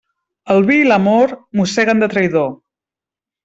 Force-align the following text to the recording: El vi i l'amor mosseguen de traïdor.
El 0.53 0.65
vi 0.69 0.77
i 0.85 0.87
l'amor 0.91 1.35
mosseguen 1.61 2.05
de 2.05 2.11
traïdor. 2.17 2.51